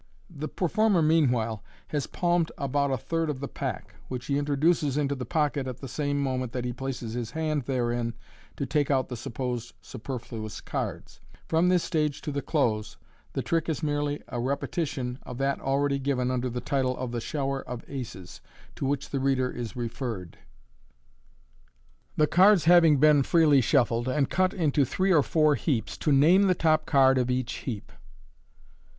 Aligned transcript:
The 0.31 0.47
performer 0.47 1.03
meanwhile 1.03 1.63
has 1.89 2.07
palmed 2.07 2.51
about 2.57 2.89
a 2.89 2.97
third 2.97 3.29
of 3.29 3.39
the 3.39 3.47
pack, 3.47 3.93
which 4.07 4.25
he 4.25 4.39
introduces 4.39 4.97
into 4.97 5.13
the 5.13 5.27
pocket 5.27 5.67
at 5.67 5.77
the 5.77 5.87
same 5.87 6.19
moment 6.19 6.53
iiat 6.53 6.65
he 6.65 6.73
places 6.73 7.13
his 7.13 7.29
hand 7.29 7.65
therein 7.65 8.15
to 8.57 8.65
take 8.65 8.89
out 8.89 9.09
the 9.09 9.15
supposed 9.15 9.79
superfhi 9.83 10.43
is 10.43 10.59
cards. 10.59 11.21
From 11.47 11.69
this 11.69 11.83
stage 11.83 12.19
to 12.21 12.31
the 12.31 12.41
close 12.41 12.97
the 13.33 13.43
trick 13.43 13.69
is 13.69 13.83
merely 13.83 14.23
a 14.27 14.39
repetitior 14.39 15.17
of 15.21 15.37
that 15.37 15.59
already 15.61 15.99
given 15.99 16.31
under 16.31 16.49
the 16.49 16.61
title 16.61 16.97
of 16.97 17.11
tbo" 17.11 17.21
Shower 17.21 17.61
of 17.61 17.87
Aces" 17.87 18.41
{see 18.41 18.41
page 18.41 18.53
97), 18.73 18.75
to 18.77 18.85
which 18.87 19.09
the 19.11 19.19
reader 19.19 19.51
is 19.51 19.75
referred. 19.75 20.39
io8 22.17 22.17
MODERN 22.17 22.17
MA 22.17 22.23
GZC 22.23 22.27
Thb 22.27 22.31
Cards 22.31 22.65
having 22.65 22.97
been 22.97 23.21
freely 23.21 23.61
shuffled, 23.61 24.07
and 24.07 24.31
cut 24.31 24.55
into 24.55 24.81
♦hreb 24.83 25.11
or 25.19 25.21
four 25.21 25.53
heaps, 25.53 25.95
to 25.99 26.11
name 26.11 26.47
the 26.47 26.55
top 26.55 26.87
card 26.87 27.19
of 27.19 27.29
each 27.29 27.53
heap. 27.67 27.91